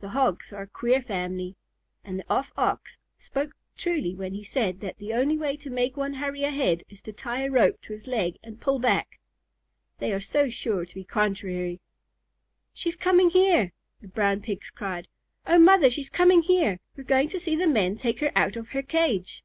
The 0.00 0.08
Hogs 0.16 0.50
are 0.50 0.62
a 0.62 0.66
queer 0.66 1.02
family, 1.02 1.54
and 2.02 2.18
the 2.18 2.24
Off 2.30 2.52
Ox 2.56 2.96
spoke 3.18 3.54
truly 3.76 4.14
when 4.14 4.32
he 4.32 4.42
said 4.42 4.80
that 4.80 4.96
the 4.96 5.12
only 5.12 5.36
way 5.36 5.58
to 5.58 5.68
make 5.68 5.94
one 5.94 6.14
hurry 6.14 6.42
ahead 6.42 6.84
is 6.88 7.02
to 7.02 7.12
tie 7.12 7.42
a 7.44 7.50
rope 7.50 7.78
to 7.82 7.92
his 7.92 8.06
leg 8.06 8.38
and 8.42 8.62
pull 8.62 8.78
back, 8.78 9.20
they 9.98 10.10
are 10.14 10.22
so 10.22 10.48
sure 10.48 10.86
to 10.86 10.94
be 10.94 11.04
contrary. 11.04 11.80
"She's 12.72 12.96
coming 12.96 13.28
here!" 13.28 13.72
the 14.00 14.08
Brown 14.08 14.40
Pigs 14.40 14.70
cried. 14.70 15.06
"Oh, 15.46 15.58
Mother, 15.58 15.90
she's 15.90 16.08
coming 16.08 16.40
here! 16.40 16.80
We're 16.96 17.04
going 17.04 17.28
to 17.28 17.38
see 17.38 17.54
the 17.54 17.66
men 17.66 17.96
take 17.98 18.20
her 18.20 18.32
out 18.34 18.56
of 18.56 18.68
her 18.70 18.80
cage." 18.82 19.44